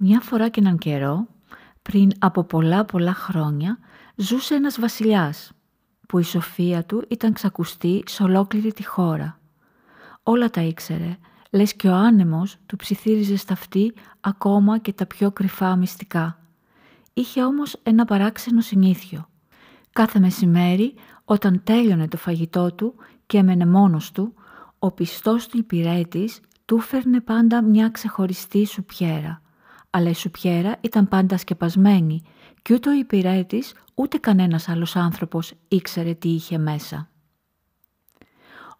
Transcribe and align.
Μια 0.00 0.20
φορά 0.20 0.48
και 0.48 0.60
έναν 0.60 0.78
καιρό, 0.78 1.26
πριν 1.82 2.10
από 2.18 2.44
πολλά 2.44 2.84
πολλά 2.84 3.14
χρόνια, 3.14 3.78
ζούσε 4.16 4.54
ένας 4.54 4.80
βασιλιάς, 4.80 5.52
που 6.08 6.18
η 6.18 6.22
σοφία 6.22 6.84
του 6.84 7.04
ήταν 7.08 7.32
ξακουστή 7.32 8.02
σε 8.06 8.22
ολόκληρη 8.22 8.72
τη 8.72 8.86
χώρα. 8.86 9.38
Όλα 10.22 10.50
τα 10.50 10.60
ήξερε, 10.60 11.18
λες 11.50 11.74
και 11.74 11.88
ο 11.88 11.94
άνεμος 11.94 12.56
του 12.66 12.76
ψιθύριζε 12.76 13.36
στα 13.36 13.52
αυτή 13.52 13.94
ακόμα 14.20 14.78
και 14.78 14.92
τα 14.92 15.06
πιο 15.06 15.30
κρυφά 15.30 15.76
μυστικά. 15.76 16.38
Είχε 17.12 17.44
όμως 17.44 17.80
ένα 17.82 18.04
παράξενο 18.04 18.60
συνήθιο. 18.60 19.28
Κάθε 19.92 20.18
μεσημέρι, 20.18 20.94
όταν 21.24 21.60
τέλειωνε 21.64 22.08
το 22.08 22.16
φαγητό 22.16 22.72
του 22.72 22.94
και 23.26 23.38
έμενε 23.38 23.66
μόνος 23.66 24.12
του, 24.12 24.34
ο 24.78 24.90
πιστός 24.90 25.46
του 25.46 25.58
υπηρέτης 25.58 26.40
του 26.64 26.78
φέρνε 26.78 27.20
πάντα 27.20 27.62
μια 27.62 27.88
ξεχωριστή 27.88 28.66
σουπιέρα. 28.66 29.42
Αλλά 29.90 30.10
η 30.10 30.14
σουπιέρα 30.14 30.76
ήταν 30.80 31.08
πάντα 31.08 31.36
σκεπασμένη 31.36 32.22
και 32.62 32.74
ούτε 32.74 32.88
ο 32.88 32.92
υπηρέτης 32.92 33.74
ούτε 33.94 34.18
κανένας 34.18 34.68
άλλος 34.68 34.96
άνθρωπος 34.96 35.52
ήξερε 35.68 36.14
τι 36.14 36.28
είχε 36.28 36.58
μέσα. 36.58 37.08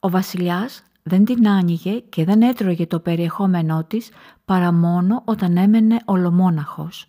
Ο 0.01 0.11
βασιλιάς 0.11 0.83
δεν 1.03 1.25
την 1.25 1.49
άνοιγε 1.49 1.99
και 1.99 2.25
δεν 2.25 2.43
έτρωγε 2.43 2.87
το 2.87 3.01
περιεχόμενό 3.01 3.85
της 3.85 4.11
παρά 4.45 4.73
μόνο 4.73 5.23
όταν 5.25 5.57
έμενε 5.57 6.01
ολομόναχος. 6.05 7.07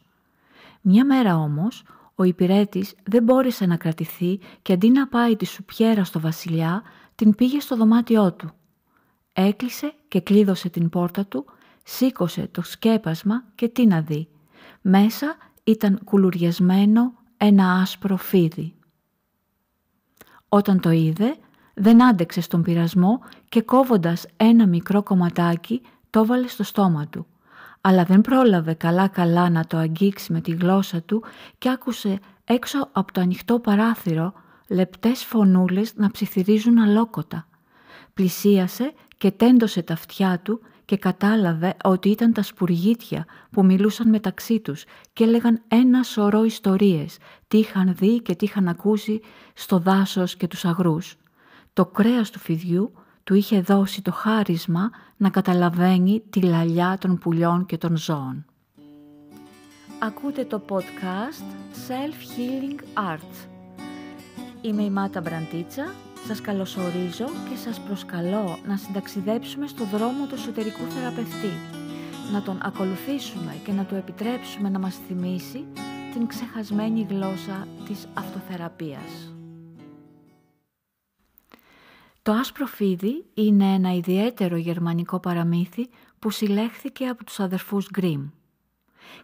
Μια 0.81 1.05
μέρα 1.05 1.37
όμως 1.37 1.83
ο 2.15 2.23
υπηρέτης 2.23 2.95
δεν 3.03 3.23
μπόρεσε 3.23 3.65
να 3.65 3.77
κρατηθεί 3.77 4.39
και 4.61 4.73
αντί 4.73 4.89
να 4.89 5.07
πάει 5.07 5.35
τη 5.35 5.45
σουπιέρα 5.45 6.03
στο 6.03 6.19
βασιλιά 6.19 6.81
την 7.15 7.35
πήγε 7.35 7.59
στο 7.59 7.75
δωμάτιό 7.75 8.33
του. 8.33 8.51
Έκλεισε 9.33 9.93
και 10.07 10.21
κλείδωσε 10.21 10.69
την 10.69 10.89
πόρτα 10.89 11.25
του, 11.25 11.45
σήκωσε 11.83 12.47
το 12.51 12.61
σκέπασμα 12.61 13.43
και 13.55 13.67
τι 13.67 13.85
να 13.85 14.01
δει. 14.01 14.27
Μέσα 14.81 15.37
ήταν 15.63 15.99
κουλουριασμένο 16.03 17.13
ένα 17.37 17.73
άσπρο 17.73 18.17
φίδι. 18.17 18.73
Όταν 20.49 20.79
το 20.79 20.89
είδε, 20.89 21.35
δεν 21.73 22.03
άντεξε 22.03 22.41
στον 22.41 22.61
πειρασμό 22.61 23.19
και 23.49 23.61
κόβοντας 23.61 24.25
ένα 24.37 24.67
μικρό 24.67 25.03
κομματάκι 25.03 25.81
το 26.09 26.25
βάλε 26.25 26.47
στο 26.47 26.63
στόμα 26.63 27.07
του. 27.07 27.25
Αλλά 27.81 28.03
δεν 28.03 28.21
πρόλαβε 28.21 28.73
καλά-καλά 28.73 29.49
να 29.49 29.65
το 29.65 29.77
αγγίξει 29.77 30.33
με 30.33 30.41
τη 30.41 30.51
γλώσσα 30.51 31.01
του 31.01 31.23
και 31.57 31.69
άκουσε 31.69 32.19
έξω 32.43 32.89
από 32.91 33.13
το 33.13 33.21
ανοιχτό 33.21 33.59
παράθυρο 33.59 34.33
λεπτές 34.67 35.23
φωνούλες 35.23 35.95
να 35.95 36.11
ψιθυρίζουν 36.11 36.77
αλόκοτα. 36.77 37.47
Πλησίασε 38.13 38.93
και 39.17 39.31
τέντωσε 39.31 39.81
τα 39.81 39.93
αυτιά 39.93 40.39
του 40.39 40.61
και 40.89 40.97
κατάλαβε 40.97 41.75
ότι 41.83 42.09
ήταν 42.09 42.33
τα 42.33 42.43
σπουργίτια 42.43 43.25
που 43.51 43.65
μιλούσαν 43.65 44.09
μεταξύ 44.09 44.59
τους 44.59 44.83
και 45.13 45.23
έλεγαν 45.23 45.61
ένα 45.67 46.03
σωρό 46.03 46.43
ιστορίες, 46.43 47.17
τι 47.47 47.57
είχαν 47.57 47.95
δει 47.95 48.21
και 48.21 48.35
τι 48.35 48.45
είχαν 48.45 48.67
ακούσει 48.67 49.21
στο 49.53 49.79
δάσος 49.79 50.35
και 50.35 50.47
τους 50.47 50.65
αγρούς. 50.65 51.15
Το 51.73 51.85
κρέας 51.85 52.29
του 52.29 52.39
φιδιού 52.39 52.91
του 53.23 53.33
είχε 53.33 53.61
δώσει 53.61 54.01
το 54.01 54.11
χάρισμα 54.11 54.89
να 55.17 55.29
καταλαβαίνει 55.29 56.23
τη 56.29 56.41
λαλιά 56.41 56.97
των 56.99 57.17
πουλιών 57.17 57.65
και 57.65 57.77
των 57.77 57.97
ζώων. 57.97 58.45
Ακούτε 59.99 60.45
το 60.45 60.61
podcast 60.69 61.45
Self-Healing 61.87 62.79
Art. 63.13 63.47
Είμαι 64.61 64.83
η 64.83 64.89
Μάτα 64.89 65.21
Μπραντίτσα 65.21 65.93
σας 66.27 66.41
καλωσορίζω 66.41 67.25
και 67.49 67.55
σας 67.55 67.79
προσκαλώ 67.79 68.59
να 68.65 68.77
συνταξιδέψουμε 68.77 69.67
στο 69.67 69.85
δρόμο 69.85 70.25
του 70.25 70.33
εσωτερικού 70.35 70.83
θεραπευτή, 70.89 71.53
να 72.31 72.41
τον 72.41 72.59
ακολουθήσουμε 72.61 73.55
και 73.65 73.71
να 73.71 73.85
του 73.85 73.95
επιτρέψουμε 73.95 74.69
να 74.69 74.79
μας 74.79 74.95
θυμίσει 75.07 75.65
την 76.13 76.27
ξεχασμένη 76.27 77.07
γλώσσα 77.09 77.67
της 77.85 78.07
αυτοθεραπείας. 78.13 79.33
Το 82.21 82.31
άσπρο 82.31 82.65
φίδι 82.65 83.25
είναι 83.33 83.73
ένα 83.73 83.93
ιδιαίτερο 83.93 84.57
γερμανικό 84.57 85.19
παραμύθι 85.19 85.89
που 86.19 86.29
συλλέχθηκε 86.29 87.07
από 87.07 87.23
τους 87.23 87.39
αδερφούς 87.39 87.89
Γκριμ. 87.89 88.29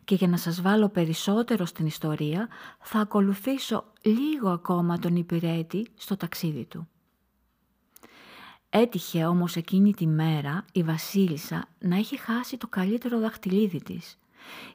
Και 0.04 0.16
για 0.16 0.28
να 0.28 0.38
σας 0.38 0.62
βάλω 0.62 0.90
περισσότερο 0.90 1.66
στην 1.66 1.86
ιστορία 1.86 2.48
θα 2.80 3.00
ακολουθήσω 3.00 3.84
λίγο 4.06 4.50
ακόμα 4.50 5.00
τον 5.00 5.16
υπηρέτη 5.16 5.88
στο 5.96 6.18
ταξίδι 6.18 6.66
του. 6.66 6.88
Έτυχε 8.70 9.26
όμως 9.26 9.56
εκείνη 9.56 9.94
τη 9.94 10.08
μέρα 10.08 10.66
η 10.72 10.84
βασίλισσα 10.84 11.68
να 11.80 11.96
έχει 11.96 12.18
χάσει 12.18 12.58
το 12.58 12.68
καλύτερο 12.68 13.20
δαχτυλίδι 13.20 13.84
της 13.84 14.18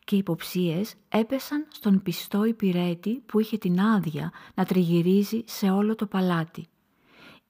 και 0.04 0.14
οι 0.14 0.18
υποψίες 0.18 0.94
έπεσαν 1.08 1.66
στον 1.70 2.02
πιστό 2.02 2.44
υπηρέτη 2.44 3.22
που 3.26 3.40
είχε 3.40 3.58
την 3.58 3.80
άδεια 3.80 4.32
να 4.54 4.64
τριγυρίζει 4.64 5.42
σε 5.46 5.70
όλο 5.70 5.94
το 5.94 6.06
παλάτι. 6.06 6.66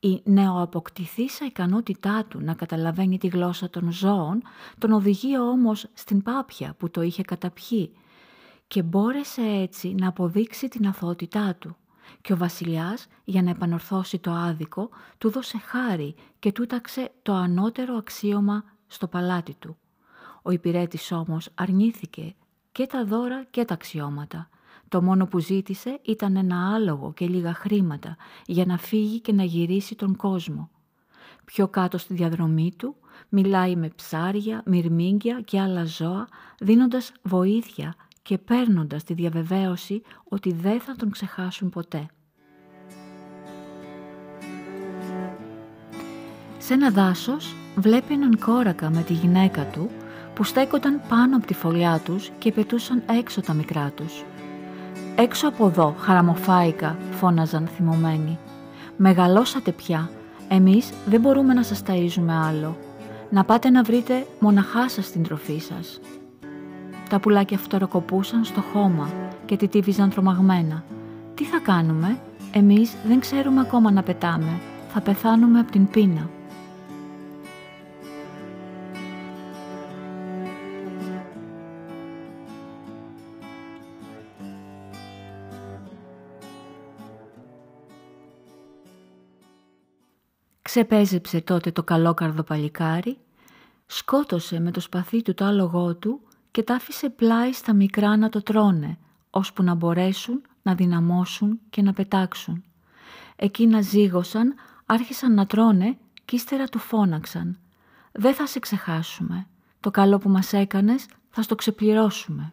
Η 0.00 0.20
νεοαποκτηθήσα 0.24 1.44
ικανότητά 1.44 2.24
του 2.24 2.40
να 2.40 2.54
καταλαβαίνει 2.54 3.18
τη 3.18 3.26
γλώσσα 3.26 3.70
των 3.70 3.92
ζώων 3.92 4.42
τον 4.78 4.92
οδηγεί 4.92 5.38
όμως 5.38 5.86
στην 5.94 6.22
πάπια 6.22 6.74
που 6.78 6.90
το 6.90 7.02
είχε 7.02 7.22
καταπιεί 7.22 7.92
και 8.70 8.82
μπόρεσε 8.82 9.42
έτσι 9.42 9.94
να 9.94 10.08
αποδείξει 10.08 10.68
την 10.68 10.86
αθωότητά 10.86 11.54
του 11.54 11.76
και 12.20 12.32
ο 12.32 12.36
βασιλιάς 12.36 13.06
για 13.24 13.42
να 13.42 13.50
επανορθώσει 13.50 14.18
το 14.18 14.30
άδικο 14.30 14.88
του 15.18 15.30
δώσε 15.30 15.58
χάρη 15.58 16.14
και 16.38 16.52
τούταξε 16.52 17.10
το 17.22 17.32
ανώτερο 17.32 17.94
αξίωμα 17.94 18.64
στο 18.86 19.06
παλάτι 19.06 19.54
του. 19.58 19.76
Ο 20.42 20.50
υπηρέτης 20.50 21.12
όμως 21.12 21.48
αρνήθηκε 21.54 22.34
και 22.72 22.86
τα 22.86 23.04
δώρα 23.04 23.44
και 23.44 23.64
τα 23.64 23.74
αξιώματα. 23.74 24.48
Το 24.88 25.02
μόνο 25.02 25.26
που 25.26 25.38
ζήτησε 25.38 26.00
ήταν 26.02 26.36
ένα 26.36 26.74
άλογο 26.74 27.12
και 27.12 27.26
λίγα 27.26 27.54
χρήματα 27.54 28.16
για 28.46 28.66
να 28.66 28.78
φύγει 28.78 29.20
και 29.20 29.32
να 29.32 29.42
γυρίσει 29.42 29.94
τον 29.94 30.16
κόσμο. 30.16 30.70
Πιο 31.44 31.68
κάτω 31.68 31.98
στη 31.98 32.14
διαδρομή 32.14 32.72
του 32.76 32.96
μιλάει 33.28 33.76
με 33.76 33.88
ψάρια, 33.88 34.62
μυρμήγκια 34.66 35.40
και 35.40 35.60
άλλα 35.60 35.84
ζώα 35.84 36.28
δίνοντας 36.58 37.12
βοήθεια 37.22 37.94
και 38.22 38.38
παίρνοντας 38.38 39.04
τη 39.04 39.14
διαβεβαίωση 39.14 40.02
ότι 40.24 40.52
δεν 40.52 40.80
θα 40.80 40.96
τον 40.96 41.10
ξεχάσουν 41.10 41.70
ποτέ. 41.70 42.06
Σε 46.58 46.74
ένα 46.74 46.90
δάσος 46.90 47.54
βλέπει 47.76 48.12
έναν 48.12 48.38
κόρακα 48.38 48.90
με 48.90 49.02
τη 49.02 49.12
γυναίκα 49.12 49.64
του 49.64 49.90
που 50.34 50.44
στέκονταν 50.44 51.00
πάνω 51.08 51.36
από 51.36 51.46
τη 51.46 51.54
φωλιά 51.54 52.00
τους 52.04 52.30
και 52.38 52.52
πετούσαν 52.52 53.02
έξω 53.18 53.40
τα 53.40 53.52
μικρά 53.52 53.92
τους. 53.96 54.24
«Έξω 55.16 55.48
από 55.48 55.66
εδώ, 55.66 55.94
χαραμοφάικα», 55.98 56.96
φώναζαν 57.10 57.66
θυμωμένοι. 57.66 58.38
«Μεγαλώσατε 58.96 59.72
πια, 59.72 60.10
εμείς 60.48 60.92
δεν 61.06 61.20
μπορούμε 61.20 61.54
να 61.54 61.62
σας 61.62 61.82
ταΐζουμε 61.86 62.32
άλλο. 62.48 62.76
Να 63.30 63.44
πάτε 63.44 63.70
να 63.70 63.82
βρείτε 63.82 64.26
μοναχά 64.40 64.88
σας 64.88 65.10
την 65.10 65.22
τροφή 65.22 65.58
σας». 65.58 66.00
Τα 67.10 67.20
πουλάκια 67.20 67.58
φτεροκοπούσαν 67.58 68.44
στο 68.44 68.60
χώμα 68.60 69.10
και 69.46 69.56
τύβιζαν 69.56 70.10
τρομαγμένα. 70.10 70.84
Τι 71.34 71.44
θα 71.44 71.58
κάνουμε, 71.58 72.18
εμείς 72.52 72.96
δεν 73.06 73.20
ξέρουμε 73.20 73.60
ακόμα 73.60 73.90
να 73.90 74.02
πετάμε. 74.02 74.60
Θα 74.88 75.00
πεθάνουμε 75.00 75.58
από 75.58 75.70
την 75.70 75.90
πείνα. 75.90 76.30
Ξεπέζεψε 90.62 91.40
τότε 91.40 91.70
το 91.70 91.82
καλόκαρδο 91.82 92.42
παλικάρι, 92.42 93.18
σκότωσε 93.86 94.60
με 94.60 94.70
το 94.70 94.80
σπαθί 94.80 95.22
του 95.22 95.34
το 95.34 95.44
άλογό 95.44 95.94
του 95.94 96.20
και 96.50 96.62
τα 96.62 96.74
άφησε 96.74 97.10
πλάι 97.10 97.52
στα 97.52 97.72
μικρά 97.72 98.16
να 98.16 98.28
το 98.28 98.42
τρώνε, 98.42 98.98
ώσπου 99.30 99.62
να 99.62 99.74
μπορέσουν 99.74 100.42
να 100.62 100.74
δυναμώσουν 100.74 101.60
και 101.70 101.82
να 101.82 101.92
πετάξουν. 101.92 102.64
Εκείνα 103.36 103.80
ζήγωσαν, 103.80 104.54
άρχισαν 104.86 105.34
να 105.34 105.46
τρώνε 105.46 105.98
και 106.24 106.36
ύστερα 106.36 106.64
του 106.64 106.78
φώναξαν. 106.78 107.58
«Δεν 108.12 108.34
θα 108.34 108.46
σε 108.46 108.58
ξεχάσουμε. 108.58 109.46
Το 109.80 109.90
καλό 109.90 110.18
που 110.18 110.28
μας 110.28 110.52
έκανες 110.52 111.06
θα 111.30 111.42
στο 111.42 111.54
ξεπληρώσουμε». 111.54 112.52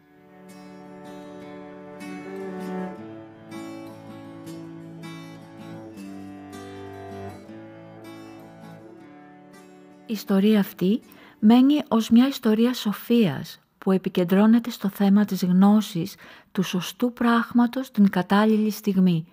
Η 10.06 10.12
ιστορία 10.12 10.60
αυτή 10.60 11.00
μένει 11.38 11.82
ως 11.88 12.10
μια 12.10 12.28
ιστορία 12.28 12.74
σοφίας 12.74 13.60
που 13.88 13.94
επικεντρώνεται 13.94 14.70
στο 14.70 14.88
θέμα 14.88 15.24
της 15.24 15.44
γνώσης 15.44 16.14
του 16.52 16.62
σωστού 16.62 17.12
πράγματος 17.12 17.90
την 17.90 18.10
κατάλληλη 18.10 18.70
στιγμή, 18.70 19.26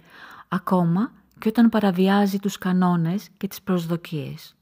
ακόμα 0.47 1.11
και 1.39 1.47
όταν 1.47 1.69
παραβιάζει 1.69 2.39
τους 2.39 2.57
κανόνες 2.57 3.29
και 3.37 3.47
τις 3.47 3.61
προσδοκίες. 3.61 4.55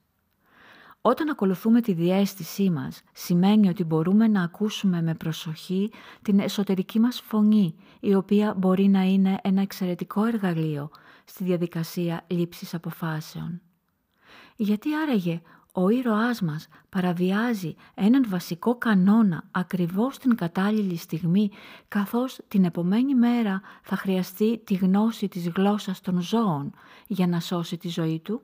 Όταν 1.01 1.29
ακολουθούμε 1.29 1.81
τη 1.81 1.93
διέστησή 1.93 2.69
μας, 2.69 3.01
σημαίνει 3.11 3.69
ότι 3.69 3.83
μπορούμε 3.83 4.27
να 4.27 4.43
ακούσουμε 4.43 5.01
με 5.01 5.13
προσοχή 5.13 5.91
την 6.21 6.39
εσωτερική 6.39 6.99
μας 6.99 7.21
φωνή, 7.21 7.75
η 7.99 8.15
οποία 8.15 8.53
μπορεί 8.57 8.87
να 8.87 9.01
είναι 9.01 9.39
ένα 9.43 9.61
εξαιρετικό 9.61 10.25
εργαλείο 10.25 10.89
στη 11.25 11.43
διαδικασία 11.43 12.23
λήψης 12.27 12.73
αποφάσεων. 12.73 13.61
Γιατί 14.55 14.95
άραγε 14.95 15.41
ο 15.75 15.89
ήρωάς 15.89 16.41
μας 16.41 16.67
παραβιάζει 16.89 17.75
έναν 17.93 18.25
βασικό 18.27 18.77
κανόνα 18.77 19.43
ακριβώς 19.51 20.17
την 20.17 20.35
κατάλληλη 20.35 20.95
στιγμή, 20.95 21.51
καθώς 21.87 22.39
την 22.47 22.65
επομένη 22.65 23.15
μέρα 23.15 23.61
θα 23.81 23.95
χρειαστεί 23.95 24.61
τη 24.63 24.73
γνώση 24.73 25.27
της 25.27 25.49
γλώσσας 25.49 26.01
των 26.01 26.21
ζώων 26.21 26.73
για 27.07 27.27
να 27.27 27.39
σώσει 27.39 27.77
τη 27.77 27.89
ζωή 27.89 28.19
του. 28.19 28.41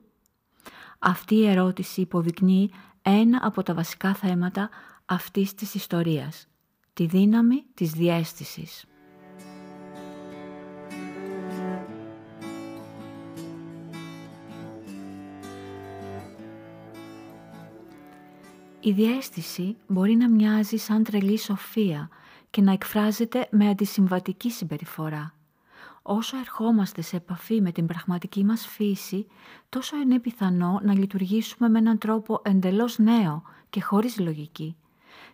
Αυτή 0.98 1.34
η 1.34 1.46
ερώτηση 1.46 2.00
υποδεικνύει 2.00 2.70
ένα 3.02 3.40
από 3.42 3.62
τα 3.62 3.74
βασικά 3.74 4.14
θέματα 4.14 4.68
αυτής 5.04 5.54
της 5.54 5.74
ιστορίας, 5.74 6.46
τη 6.92 7.06
δύναμη 7.06 7.64
της 7.74 7.90
διέστησης. 7.90 8.84
Η 18.82 18.92
διέστηση 18.92 19.76
μπορεί 19.86 20.14
να 20.16 20.30
μοιάζει 20.30 20.76
σαν 20.76 21.04
τρελή 21.04 21.38
σοφία 21.38 22.08
και 22.50 22.62
να 22.62 22.72
εκφράζεται 22.72 23.48
με 23.50 23.68
αντισυμβατική 23.68 24.50
συμπεριφορά. 24.50 25.34
Όσο 26.02 26.36
ερχόμαστε 26.36 27.02
σε 27.02 27.16
επαφή 27.16 27.60
με 27.60 27.72
την 27.72 27.86
πραγματική 27.86 28.44
μας 28.44 28.66
φύση, 28.66 29.26
τόσο 29.68 29.96
είναι 29.96 30.18
πιθανό 30.18 30.80
να 30.82 30.94
λειτουργήσουμε 30.94 31.68
με 31.68 31.78
έναν 31.78 31.98
τρόπο 31.98 32.40
εντελώς 32.44 32.98
νέο 32.98 33.42
και 33.70 33.82
χωρίς 33.82 34.18
λογική. 34.18 34.76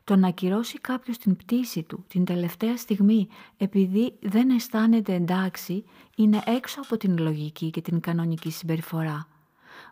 Το 0.05 0.17
να 0.17 0.29
ακυρώσει 0.29 0.79
κάποιος 0.79 1.19
την 1.19 1.37
πτήση 1.37 1.83
του 1.83 2.05
την 2.09 2.25
τελευταία 2.25 2.77
στιγμή 2.77 3.29
επειδή 3.57 4.15
δεν 4.21 4.51
αισθάνεται 4.51 5.15
εντάξει 5.15 5.85
είναι 6.17 6.43
έξω 6.47 6.81
από 6.81 6.97
την 6.97 7.19
λογική 7.19 7.71
και 7.71 7.81
την 7.81 8.01
κανονική 8.01 8.51
συμπεριφορά. 8.51 9.29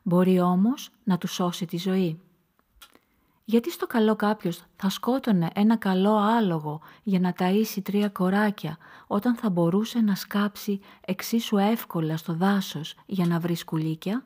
Μπορεί 0.03 0.41
όμως 0.41 0.91
να 1.05 1.19
του 1.19 1.27
σώσει 1.27 1.67
τη 1.67 1.77
ζωή. 1.79 2.19
Γιατί 3.46 3.70
στο 3.70 3.87
καλό 3.87 4.17
κάποιος 4.17 4.62
θα 4.76 4.88
σκότωνε 4.88 5.50
ένα 5.55 5.76
καλό 5.76 6.17
άλογο 6.17 6.81
για 7.02 7.20
να 7.20 7.35
ταΐσει 7.38 7.81
τρία 7.82 8.08
κοράκια 8.08 8.79
όταν 9.06 9.35
θα 9.37 9.50
μπορούσε 9.50 10.00
να 10.00 10.14
σκάψει 10.14 10.81
εξίσου 11.00 11.56
εύκολα 11.56 12.17
στο 12.17 12.35
δάσος 12.35 12.94
για 13.06 13.26
να 13.26 13.41
βρει 13.41 13.55
σκουλίκια; 13.55 14.25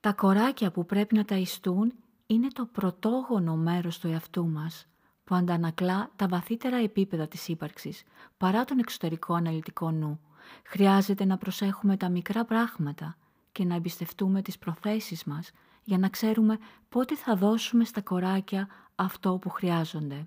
Τα 0.00 0.12
κοράκια 0.12 0.70
που 0.70 0.86
πρέπει 0.86 1.14
να 1.14 1.24
ταΐστούν 1.28 1.86
είναι 2.26 2.48
το 2.48 2.66
πρωτόγονο 2.72 3.56
μέρος 3.56 3.98
του 3.98 4.08
εαυτού 4.08 4.48
μας 4.48 4.86
που 5.24 5.34
αντανακλά 5.34 6.10
τα 6.16 6.28
βαθύτερα 6.28 6.76
επίπεδα 6.76 7.28
της 7.28 7.48
ύπαρξης 7.48 8.02
παρά 8.36 8.64
τον 8.64 8.78
εξωτερικό 8.78 9.34
αναλυτικό 9.34 9.90
νου. 9.90 10.20
Χρειάζεται 10.64 11.24
να 11.24 11.36
προσέχουμε 11.36 11.96
τα 11.96 12.08
μικρά 12.08 12.44
πράγματα 12.44 13.16
και 13.52 13.64
να 13.64 13.74
εμπιστευτούμε 13.74 14.42
τις 14.42 14.58
προθέσεις 14.58 15.24
μας 15.24 15.50
για 15.84 15.98
να 15.98 16.08
ξέρουμε 16.08 16.58
πότε 16.88 17.16
θα 17.16 17.36
δώσουμε 17.36 17.84
στα 17.84 18.00
κοράκια 18.00 18.68
αυτό 18.94 19.38
που 19.40 19.50
χρειάζονται. 19.50 20.26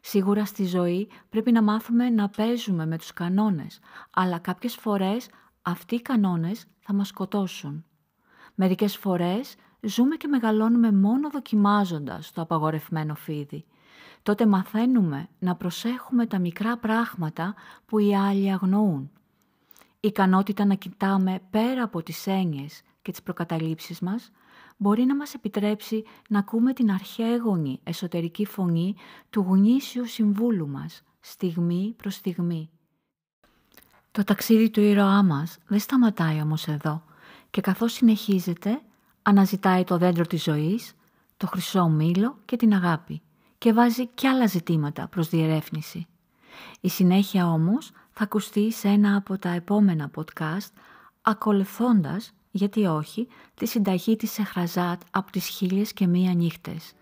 Σίγουρα 0.00 0.44
στη 0.44 0.64
ζωή 0.64 1.08
πρέπει 1.28 1.52
να 1.52 1.62
μάθουμε 1.62 2.10
να 2.10 2.28
παίζουμε 2.28 2.86
με 2.86 2.98
τους 2.98 3.12
κανόνες, 3.12 3.80
αλλά 4.10 4.38
κάποιες 4.38 4.74
φορές 4.74 5.28
αυτοί 5.62 5.94
οι 5.94 6.02
κανόνες 6.02 6.66
θα 6.78 6.92
μας 6.92 7.08
σκοτώσουν. 7.08 7.84
Μερικές 8.54 8.96
φορές 8.96 9.54
ζούμε 9.80 10.16
και 10.16 10.28
μεγαλώνουμε 10.28 10.92
μόνο 10.92 11.30
δοκιμάζοντας 11.30 12.32
το 12.32 12.40
απαγορευμένο 12.40 13.14
φίδι. 13.14 13.64
Τότε 14.22 14.46
μαθαίνουμε 14.46 15.28
να 15.38 15.54
προσέχουμε 15.54 16.26
τα 16.26 16.38
μικρά 16.38 16.76
πράγματα 16.76 17.54
που 17.86 17.98
οι 17.98 18.16
άλλοι 18.16 18.52
αγνοούν. 18.52 19.10
Η 20.00 20.08
ικανότητα 20.08 20.64
να 20.64 20.74
κοιτάμε 20.74 21.40
πέρα 21.50 21.82
από 21.82 22.02
τις 22.02 22.26
έννοιες 22.26 22.82
και 23.04 23.10
τις 23.10 23.22
προκαταλήψεις 23.22 24.00
μας, 24.00 24.30
μπορεί 24.76 25.04
να 25.04 25.16
μας 25.16 25.34
επιτρέψει 25.34 26.04
να 26.28 26.38
ακούμε 26.38 26.72
την 26.72 26.90
αρχαίγονη 26.90 27.80
εσωτερική 27.84 28.44
φωνή 28.44 28.94
του 29.30 29.46
γνήσιου 29.48 30.06
συμβούλου 30.06 30.68
μας, 30.68 31.02
στιγμή 31.20 31.94
προς 31.96 32.14
στιγμή. 32.14 32.70
Το 34.10 34.24
ταξίδι 34.24 34.70
του 34.70 34.80
ήρωά 34.80 35.22
μας 35.22 35.58
δεν 35.66 35.78
σταματάει 35.78 36.40
όμως 36.40 36.68
εδώ 36.68 37.02
και 37.50 37.60
καθώς 37.60 37.92
συνεχίζεται 37.92 38.80
αναζητάει 39.22 39.84
το 39.84 39.98
δέντρο 39.98 40.26
της 40.26 40.42
ζωής, 40.42 40.94
το 41.36 41.46
χρυσό 41.46 41.88
μήλο 41.88 42.38
και 42.44 42.56
την 42.56 42.74
αγάπη 42.74 43.22
και 43.58 43.72
βάζει 43.72 44.06
κι 44.06 44.26
άλλα 44.26 44.46
ζητήματα 44.46 45.08
προς 45.08 45.28
διερεύνηση. 45.28 46.06
Η 46.80 46.88
συνέχεια 46.88 47.46
όμως 47.46 47.90
θα 48.10 48.24
ακουστεί 48.24 48.72
σε 48.72 48.88
ένα 48.88 49.16
από 49.16 49.38
τα 49.38 49.48
επόμενα 49.48 50.10
podcast 50.14 50.70
ακολουθώντας 51.22 52.32
γιατί 52.56 52.84
όχι, 52.84 53.28
τη 53.54 53.66
συνταγή 53.66 54.16
της 54.16 54.30
Σεχραζάτ 54.32 55.00
από 55.10 55.30
τις 55.30 55.46
χίλιες 55.46 55.92
και 55.92 56.06
μία 56.06 56.34
νύχτες, 56.34 56.92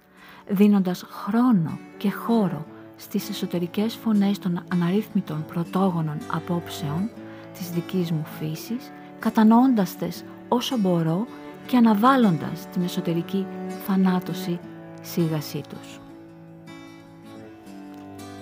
δίνοντας 0.49 1.05
χρόνο 1.09 1.79
και 1.97 2.11
χώρο 2.11 2.67
στις 2.97 3.29
εσωτερικές 3.29 3.95
φωνές 3.95 4.39
των 4.39 4.65
αναρρύθμιτων 4.73 5.45
πρωτόγονων 5.47 6.19
απόψεων 6.33 7.11
της 7.55 7.71
δικής 7.71 8.11
μου 8.11 8.25
φύσης, 8.39 8.91
κατανοώντας 9.19 9.97
τες 9.97 10.25
όσο 10.49 10.79
μπορώ 10.79 11.27
και 11.67 11.77
αναβάλλοντας 11.77 12.69
την 12.73 12.83
εσωτερική 12.83 13.47
θανάτωση 13.87 14.59
σίγασή 15.03 15.61
τους. 15.69 16.01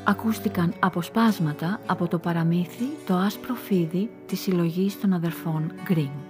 Ακούστηκαν 0.05 0.75
αποσπάσματα 0.79 1.81
από 1.87 2.09
το 2.09 2.19
παραμύθι 2.19 2.85
«Το 3.07 3.15
άσπρο 3.15 3.55
φίδι» 3.55 4.11
της 4.27 4.41
συλλογής 4.41 5.01
των 5.01 5.13
αδερφών 5.13 5.73
Γκριμ. 5.85 6.30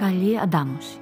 Καλή 0.00 0.38
αντάμωση. 0.38 0.98